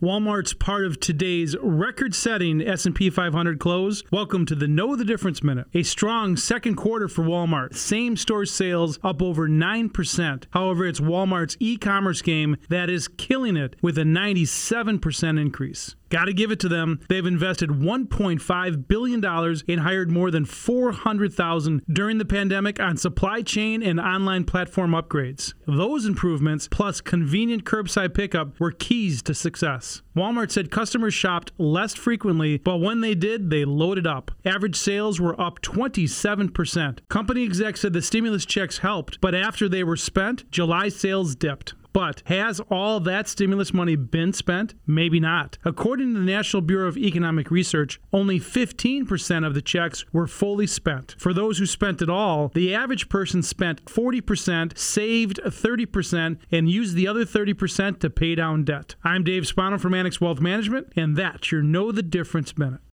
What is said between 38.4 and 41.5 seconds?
checks helped, but after they were spent, July sales